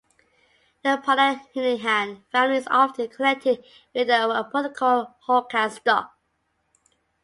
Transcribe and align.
The 0.83 0.97
Palaihnihan 0.97 2.23
family 2.31 2.57
is 2.57 2.67
often 2.71 3.09
connected 3.09 3.63
with 3.93 4.07
the 4.07 4.17
hypothetical 4.17 5.15
Hokan 5.27 5.69
stock. 5.69 6.17